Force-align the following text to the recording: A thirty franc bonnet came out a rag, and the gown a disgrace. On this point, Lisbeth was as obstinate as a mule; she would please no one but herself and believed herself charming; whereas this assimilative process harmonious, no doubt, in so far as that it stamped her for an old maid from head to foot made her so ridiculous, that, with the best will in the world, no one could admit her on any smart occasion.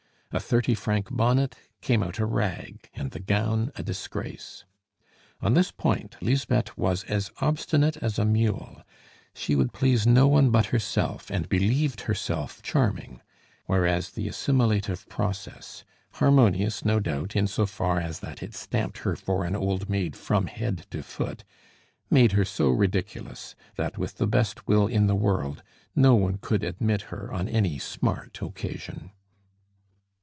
A 0.33 0.39
thirty 0.39 0.75
franc 0.75 1.09
bonnet 1.11 1.55
came 1.81 2.01
out 2.01 2.17
a 2.17 2.25
rag, 2.25 2.89
and 2.93 3.11
the 3.11 3.19
gown 3.19 3.69
a 3.75 3.83
disgrace. 3.83 4.63
On 5.41 5.55
this 5.55 5.73
point, 5.73 6.15
Lisbeth 6.21 6.77
was 6.77 7.03
as 7.03 7.31
obstinate 7.41 7.97
as 7.97 8.17
a 8.17 8.23
mule; 8.23 8.81
she 9.33 9.55
would 9.57 9.73
please 9.73 10.07
no 10.07 10.29
one 10.29 10.49
but 10.49 10.67
herself 10.67 11.29
and 11.29 11.49
believed 11.49 11.99
herself 12.03 12.61
charming; 12.61 13.21
whereas 13.65 14.11
this 14.11 14.29
assimilative 14.33 15.05
process 15.09 15.83
harmonious, 16.13 16.85
no 16.85 17.01
doubt, 17.01 17.35
in 17.35 17.45
so 17.45 17.65
far 17.65 17.99
as 17.99 18.21
that 18.21 18.41
it 18.41 18.53
stamped 18.55 18.99
her 18.99 19.17
for 19.17 19.43
an 19.43 19.53
old 19.53 19.89
maid 19.89 20.15
from 20.15 20.47
head 20.47 20.85
to 20.91 21.03
foot 21.03 21.43
made 22.09 22.31
her 22.31 22.45
so 22.45 22.69
ridiculous, 22.69 23.53
that, 23.75 23.97
with 23.97 24.15
the 24.15 24.27
best 24.27 24.65
will 24.65 24.87
in 24.87 25.07
the 25.07 25.13
world, 25.15 25.61
no 25.93 26.15
one 26.15 26.37
could 26.37 26.63
admit 26.63 27.01
her 27.11 27.33
on 27.33 27.49
any 27.49 27.77
smart 27.77 28.41
occasion. 28.41 29.11